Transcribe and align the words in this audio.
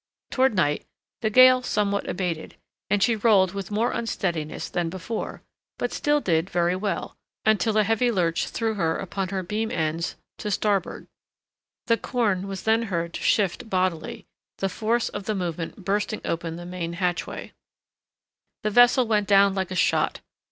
Toward 0.31 0.55
night 0.55 0.87
the 1.21 1.29
gale 1.29 1.61
somewhat 1.61 2.09
abated, 2.09 2.55
and 2.89 3.03
she 3.03 3.15
rolled 3.15 3.53
with 3.53 3.69
more 3.69 3.91
unsteadiness 3.91 4.67
than 4.67 4.89
before, 4.89 5.43
but 5.77 5.93
still 5.93 6.19
did 6.19 6.49
very 6.49 6.75
well, 6.75 7.15
until 7.45 7.77
a 7.77 7.83
heavy 7.83 8.09
lurch 8.11 8.47
threw 8.47 8.73
her 8.73 8.97
upon 8.97 9.27
her 9.29 9.43
beam 9.43 9.69
ends 9.69 10.15
to 10.39 10.49
starboard. 10.49 11.05
The 11.85 11.97
corn 11.97 12.47
was 12.47 12.63
then 12.63 12.81
heard 12.89 13.13
to 13.13 13.21
shift 13.21 13.69
bodily, 13.69 14.25
the 14.57 14.69
force 14.69 15.09
of 15.09 15.25
the 15.25 15.35
movement 15.35 15.85
bursting 15.85 16.21
open 16.25 16.55
the 16.55 16.65
main 16.65 16.93
hatchway. 16.93 17.53
The 18.63 18.71
vessel 18.71 19.05
went 19.05 19.27
down 19.27 19.53
like 19.53 19.69
a 19.69 19.75
shot. 19.75 20.21